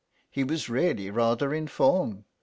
He 0.31 0.43
was 0.43 0.67
really 0.67 1.11
rather 1.11 1.53
in 1.53 1.67
form. 1.67 2.25